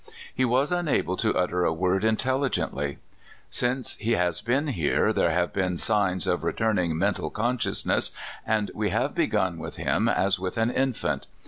He 0.33 0.45
was 0.45 0.71
unable 0.71 1.15
to 1.17 1.37
utter 1.37 1.63
a 1.63 1.71
word 1.71 2.03
intelligently. 2.03 2.97
Since 3.51 3.97
he 3.97 4.13
has 4.13 4.41
been 4.41 4.69
here 4.69 5.13
there 5.13 5.29
have 5.29 5.53
been 5.53 5.77
signs 5.77 6.25
of 6.25 6.43
returning 6.43 6.97
mental 6.97 7.29
consciousness, 7.29 8.09
and 8.43 8.71
we 8.73 8.89
have 8.89 9.13
be 9.13 9.27
gun 9.27 9.59
with 9.59 9.75
him 9.75 10.09
as 10.09 10.39
with 10.39 10.57
an 10.57 10.71
infant. 10.71 11.27